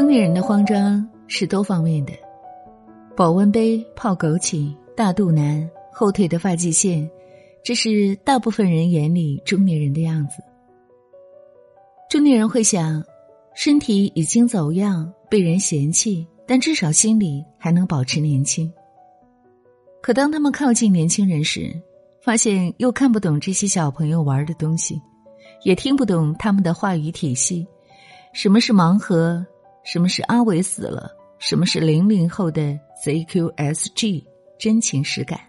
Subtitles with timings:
[0.00, 2.12] 中年人的慌张是多方面的：
[3.14, 7.06] 保温杯、泡枸杞、大肚腩、后退的发际线，
[7.62, 10.42] 这是大部分人眼里中年人的样子。
[12.08, 13.04] 中年人会想，
[13.54, 18.72] 身体已经走样，被人嫌弃，但至少心里还能保持年轻。
[20.00, 21.78] 可当他们靠近年轻人时，
[22.22, 24.98] 发现又看不懂这些小朋友玩的东西，
[25.62, 27.68] 也听不懂他们的话语体系。
[28.32, 29.44] 什么是盲盒？
[29.84, 31.10] 什么是阿伟死了？
[31.38, 34.24] 什么是零零后的 ZQSG
[34.58, 35.40] 真情实感？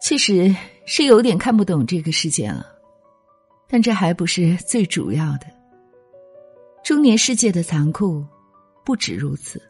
[0.00, 0.52] 其实
[0.84, 2.66] 是有点看不懂这个世界了，
[3.68, 5.46] 但这还不是最主要的。
[6.82, 8.26] 中年世界的残酷
[8.84, 9.62] 不止如此。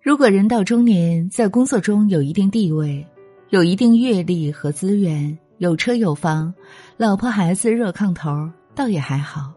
[0.00, 3.06] 如果人到中年，在工作中有一定地位，
[3.50, 6.52] 有一定阅历和资源，有车有房，
[6.96, 9.54] 老婆孩子热炕头，倒也还好。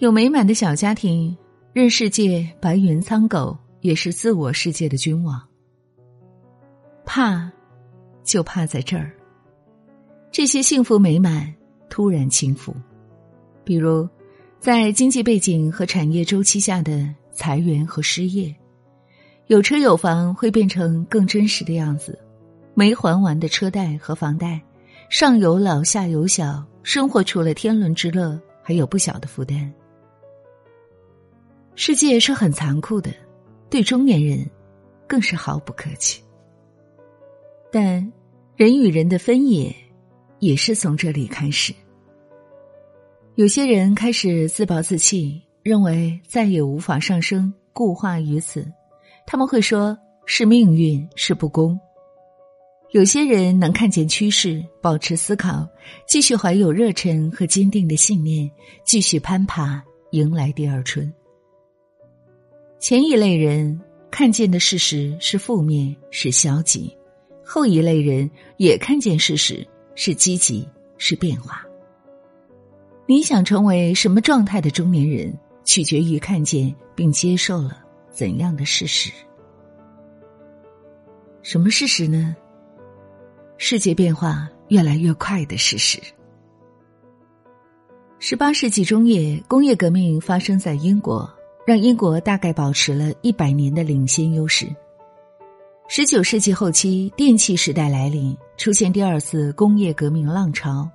[0.00, 1.36] 有美满的小家庭，
[1.74, 5.38] 任世界白云苍狗，也是自我世界的君王。
[7.04, 7.52] 怕，
[8.24, 9.12] 就怕在这儿。
[10.32, 11.54] 这些幸福美满
[11.90, 12.72] 突然倾覆，
[13.62, 14.08] 比如，
[14.58, 18.56] 在经济背景和产业周期下的裁员和失业，
[19.48, 22.18] 有车有房会变成更真实的样子，
[22.72, 24.62] 没还完的车贷和房贷，
[25.10, 29.70] 上有老下有小，生活除了天伦之乐，还有不小的负担。
[31.82, 33.10] 世界是很残酷的，
[33.70, 34.46] 对中年人
[35.06, 36.22] 更是毫不客气。
[37.72, 38.12] 但
[38.54, 39.74] 人与人的分野
[40.40, 41.72] 也是从这里开始。
[43.36, 48.70] 有些人开始自暴自弃，认为再也无法上升，固化于此。
[49.26, 51.80] 他们会说是命运，是不公。
[52.90, 55.66] 有些人能看见趋势，保持思考，
[56.06, 58.50] 继续怀有热忱和坚定的信念，
[58.84, 61.10] 继续攀爬，迎来第二春。
[62.80, 63.78] 前一类人
[64.10, 66.90] 看见的事实是负面，是消极；
[67.44, 70.66] 后一类人也看见事实是积极，
[70.96, 71.62] 是变化。
[73.06, 79.12] 你想成为什么状态的中年人，取决于看见并接受了怎样的事实。
[81.42, 82.34] 什么事实呢？
[83.58, 86.00] 世界变化越来越快的事实。
[88.18, 91.30] 十八世纪中叶，工业革命发生在英国。
[91.66, 94.66] 让英国大概保持了一百年的领先优势。
[95.88, 100.88] 十九世纪后期，电气时代来临，出现第二次工业革命浪潮。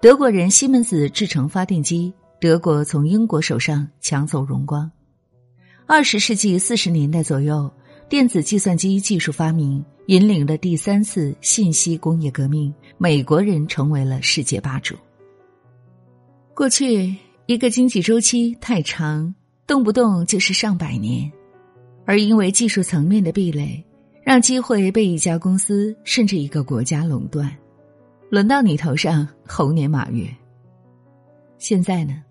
[0.00, 4.90] 德国人西门子制成发电机，德国从英国手上抢走荣光。
[5.86, 7.72] 二十世纪四十年代左右，
[8.08, 14.94] 电子计算机技术发明，引领了第三次信息工业革命，美国人成为了世界霸主。
[16.54, 17.16] 过去
[17.46, 19.34] 一个经济周期太长。
[19.66, 21.30] 动不动就是上百年，
[22.04, 23.82] 而因为技术层面的壁垒，
[24.22, 27.50] 让机会被一家公司甚至一个国家垄断，
[28.28, 30.28] 轮到你头上，猴年马月。
[31.56, 32.22] 现在呢，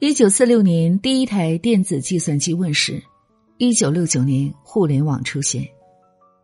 [0.00, 3.00] 一九四六年第一台电子计算机问世，
[3.58, 5.64] 一九六九年互联网出现，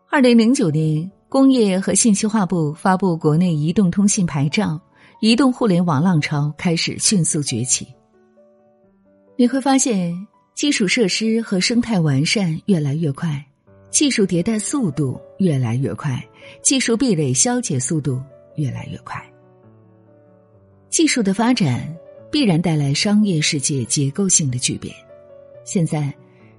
[0.08, 4.80] 二零零九年工业和信息化部发布国内移动通信牌照，
[5.20, 7.88] 移动互联网浪潮开始迅速崛起。
[9.38, 13.44] 你会发现，基础设施和生态完善越来越快，
[13.90, 16.26] 技术迭代速度越来越快，
[16.62, 18.22] 技术壁垒消解速度
[18.56, 19.22] 越来越快。
[20.88, 21.94] 技术的发展
[22.32, 24.94] 必然带来商业世界结构性的巨变。
[25.64, 26.10] 现在，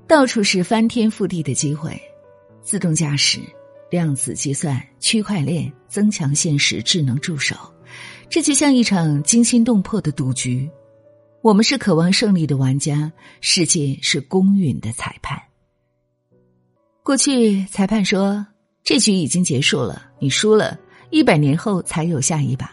[0.07, 1.99] 到处是翻天覆地的机会：
[2.61, 3.39] 自动驾驶、
[3.89, 7.55] 量子计算、区块链、增强现实、智能助手。
[8.29, 10.69] 这就像一场惊心动魄的赌局。
[11.41, 13.11] 我们是渴望胜利的玩家，
[13.41, 15.41] 世界是公允的裁判。
[17.03, 18.45] 过去裁判说
[18.83, 20.77] 这局已经结束了，你输了，
[21.09, 22.71] 一百年后才有下一把。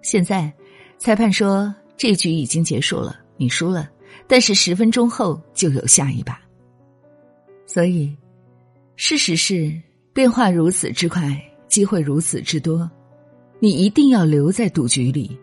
[0.00, 0.50] 现在
[0.96, 3.90] 裁判说这局已经结束了，你输了，
[4.26, 6.40] 但是十分钟后就有下一把。
[7.66, 8.16] 所以，
[8.96, 9.70] 事实是
[10.14, 12.90] 变化如此之快，机会如此之多，
[13.60, 15.38] 你一定要留在赌局里，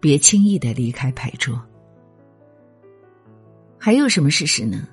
[0.00, 1.62] 别轻易的离开牌桌。
[3.78, 4.86] 还有什么事实呢？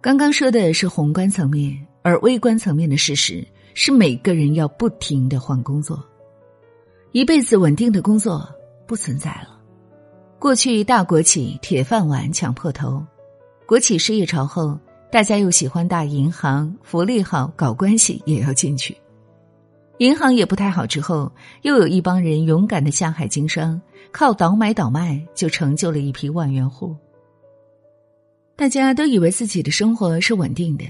[0.00, 6.02] 刚刚说的是宏观层面，而微观层面的事实是每个人要不停的换工作，
[7.12, 8.48] 一辈子稳定的工作
[8.86, 9.58] 不存在了。
[10.38, 13.04] 过去大国企铁饭碗抢破头，
[13.66, 14.78] 国企失业潮后，
[15.12, 18.96] 大家又喜欢大银行，福利好，搞关系也要进去。
[19.98, 21.30] 银行也不太好之后，
[21.60, 23.78] 又有一帮人勇敢的下海经商，
[24.10, 26.96] 靠倒买倒卖就成就了一批万元户。
[28.60, 30.84] 大家都以为自己的生活是稳定的，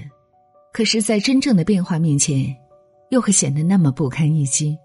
[0.73, 2.53] 可是，在真正的变化面前，
[3.11, 4.77] 又会显得那么不堪一击。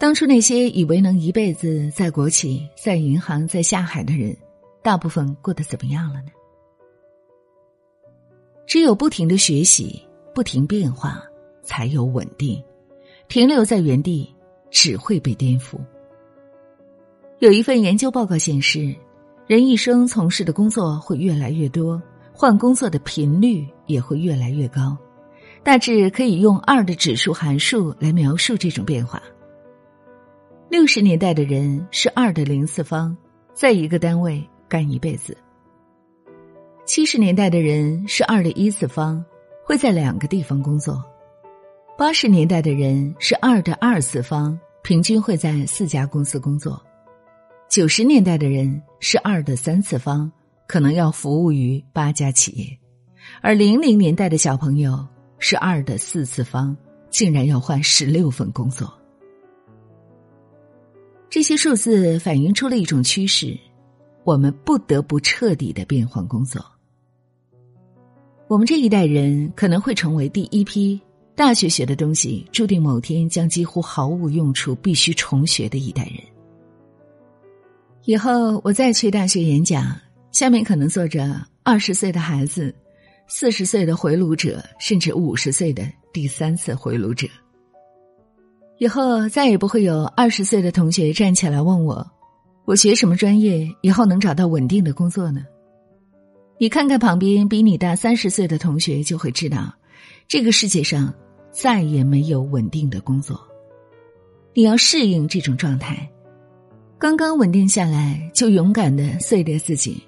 [0.00, 4.34] 当初那些以为能一辈子在国企、在银行、在下海的人，
[4.82, 6.30] 大部分过得怎么样了呢？
[8.66, 10.02] 只有不停的学习、
[10.34, 11.22] 不停变化，
[11.62, 12.64] 才有稳定。
[13.28, 14.34] 停留在原地，
[14.70, 15.78] 只会被颠覆。
[17.40, 18.96] 有一份研究报告显示。
[19.48, 22.00] 人一生从事的工作会越来越多，
[22.34, 24.94] 换工作的频率也会越来越高，
[25.62, 29.22] 大致可以用二的指数函数来描述这种变化。
[30.68, 33.16] 六十年代的人是二的零次方，
[33.54, 35.32] 在一个单位干一辈子；
[36.84, 39.24] 七十年代的人是二的一次方，
[39.64, 40.96] 会在两个地方工作；
[41.96, 46.78] 八十年代的人是二的二次方，平均会在四家公司工作。
[47.68, 50.30] 九十年代的人是二的三次方，
[50.66, 52.66] 可能要服务于八家企业；
[53.42, 55.06] 而零零年代的小朋友
[55.38, 56.74] 是二的四次方，
[57.10, 58.90] 竟然要换十六份工作。
[61.28, 63.54] 这些数字反映出了一种趋势：
[64.24, 66.64] 我们不得不彻底的变换工作。
[68.48, 70.98] 我们这一代人可能会成为第一批
[71.36, 76.37] 大学学的东西注定某天将几乎毫无用处、必须重学的一代人。
[78.08, 79.94] 以后我再去大学演讲，
[80.32, 82.74] 下面可能坐着二十岁的孩子，
[83.26, 87.28] 四十岁的回炉者，甚至五十岁的第三次回炉者。
[88.78, 92.10] 以后再也不会有二十岁的同学站起来问我
[92.64, 95.42] ：“我学什么专业，以后能找到稳定的工作呢？”
[96.58, 99.70] 你看看旁边比你大三十岁的同学，就会知道，
[100.26, 101.12] 这个世界上
[101.52, 103.38] 再也没有稳定的工作。
[104.54, 106.10] 你要适应这种状态。
[106.98, 110.02] 刚刚稳定下来，就勇敢的碎裂自己，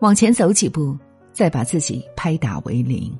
[0.00, 0.98] 往前走几步，
[1.32, 3.16] 再把自己拍打为零。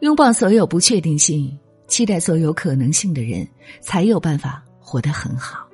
[0.00, 1.56] 拥抱所有不确定性，
[1.86, 3.48] 期待所有可能性的人，
[3.80, 5.64] 才有办法活得很好。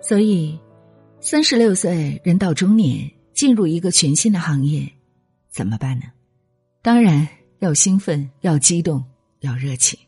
[0.00, 0.56] 所以，
[1.20, 4.88] 三十六岁人到中年，进入一个全新的行业，
[5.50, 6.04] 怎么办呢？
[6.80, 7.26] 当然
[7.58, 9.04] 要兴奋，要激动，
[9.40, 9.98] 要热情。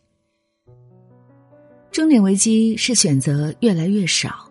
[1.91, 4.49] 中年危机是选择越来越少，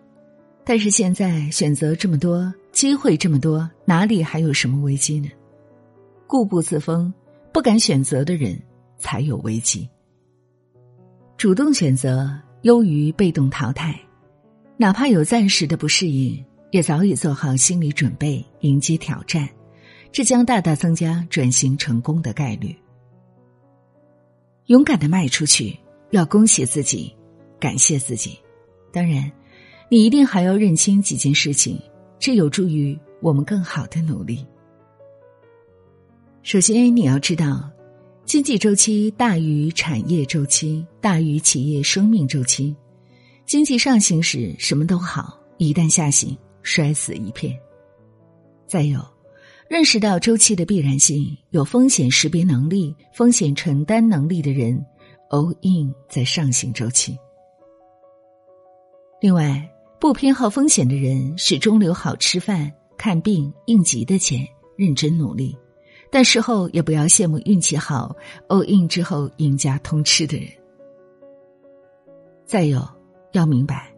[0.62, 5.28] 但是现在选择这么多，机会这么多，哪里还有什么危机呢？
[6.26, 7.12] 固步自封、
[7.50, 8.60] 不敢选择的人
[8.98, 9.88] 才有危机。
[11.38, 13.98] 主动选择优于被动淘汰，
[14.76, 19.48] 哪怕有暂时的不适应，也早已做好心理准备迎接挑战，
[20.12, 22.76] 这将大大增加转型成功的概率。
[24.66, 25.74] 勇敢的迈出去，
[26.10, 27.16] 要恭喜自己。
[27.60, 28.38] 感谢自己，
[28.92, 29.30] 当然，
[29.90, 31.78] 你一定还要认清几件事情，
[32.18, 34.44] 这有助于我们更好的努力。
[36.42, 37.70] 首先，你要知道，
[38.24, 42.74] 经济周期大于产业周期，大于企业生命周期。
[43.44, 47.54] 经济上行时什么都好，一旦下行，摔死一片。
[48.66, 49.04] 再有，
[49.68, 54.82] 认识到周期的必然性，有风险识别能力、风险承担能力的人
[55.30, 57.18] ，all in 在上行周期。
[59.20, 65.54] 另外，不偏好风险的人始终留好吃饭、看病、应急的钱，认真努力。
[66.10, 68.16] 但事后也不要羡慕运气好、
[68.48, 70.48] all in 之后赢家通吃的人。
[72.46, 72.82] 再有，
[73.32, 73.94] 要明白，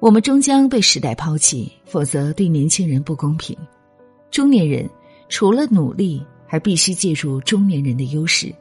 [0.00, 3.56] 我们终将被时代抛弃，否则对年轻人不公平。
[4.32, 4.90] 中年人
[5.28, 8.52] 除了努力，还必须借助中年人的优势，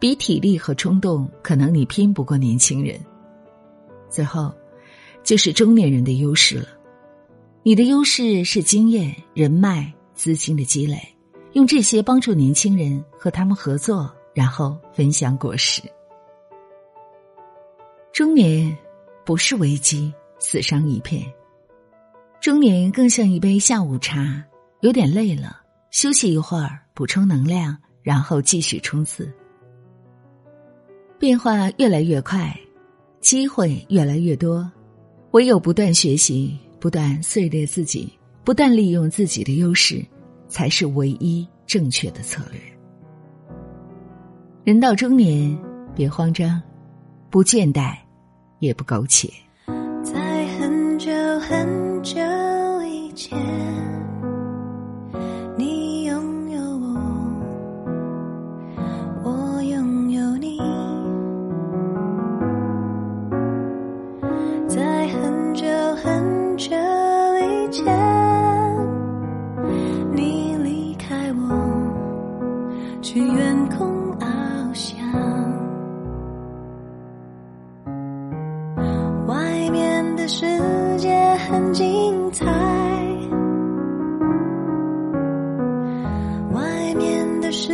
[0.00, 3.00] 比体力和冲动，可能你拼不过年轻人。
[4.10, 4.52] 最后。
[5.24, 6.68] 就是中年人的优势了，
[7.62, 10.98] 你的优势是经验、人脉、资金的积累，
[11.54, 15.82] 用这些帮助年轻人和他们合作，然后分享果实。
[18.12, 18.76] 中年
[19.24, 21.24] 不是危机，死伤一片。
[22.40, 24.44] 中年更像一杯下午茶，
[24.82, 29.32] 有点累了，休息一会儿，补充能量，然后继续冲刺。
[31.18, 32.54] 变化越来越快，
[33.20, 34.70] 机会越来越多。
[35.34, 38.08] 唯有不断学习，不断碎裂自己，
[38.44, 40.00] 不断利用自己的优势，
[40.46, 42.60] 才是唯一正确的策略。
[44.62, 45.58] 人到中年，
[45.92, 46.62] 别慌张，
[47.30, 47.96] 不倦怠，
[48.60, 49.28] 也不苟且。
[50.04, 51.10] 在很久
[51.40, 52.14] 很久
[52.84, 53.73] 以前。
[67.70, 67.84] 见，
[70.12, 74.26] 你离开我，去远空翱
[74.72, 74.98] 翔。
[79.26, 80.46] 外面的世
[80.98, 81.14] 界
[81.48, 82.46] 很精彩，
[86.52, 87.72] 外面的世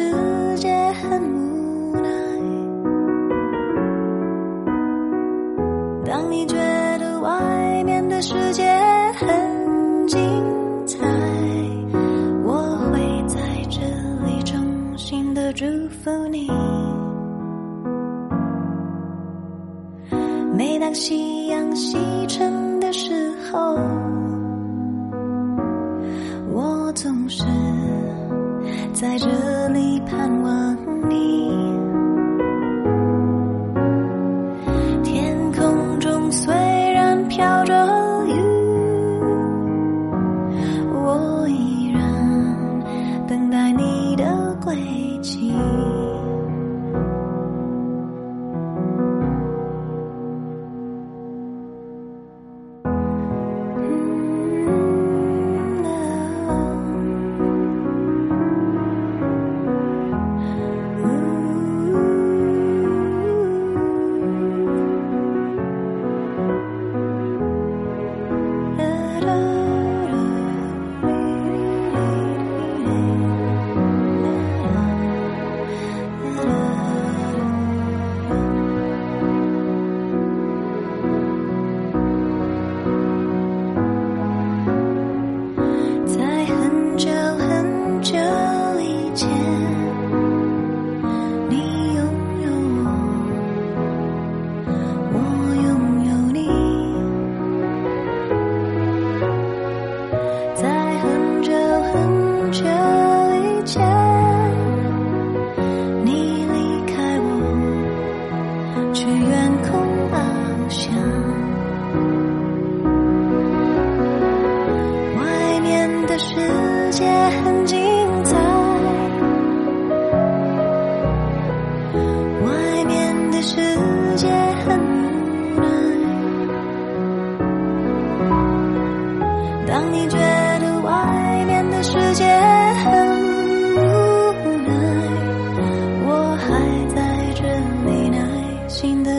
[0.57, 2.11] 界很无奈。
[6.05, 6.57] 当你觉
[6.99, 8.65] 得外面的世界
[9.17, 9.70] 很……
[10.11, 10.19] 精
[10.85, 10.99] 彩，
[12.43, 12.99] 我会
[13.29, 13.39] 在
[13.71, 13.79] 这
[14.27, 15.65] 里衷心的祝
[16.03, 16.51] 福你。
[20.53, 23.79] 每当夕阳西沉的时候，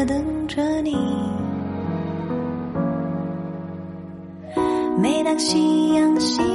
[0.05, 0.95] 等着你。
[5.01, 6.50] 每当夕阳西